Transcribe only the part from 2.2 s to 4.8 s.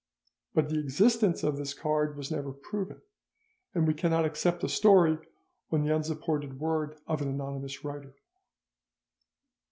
never proved, and we cannot accept the